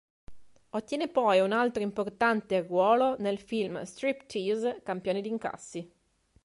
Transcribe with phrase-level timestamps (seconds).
[0.71, 5.91] Ottiene poi un altro importante ruolo nel film "Striptease", campione di incassi.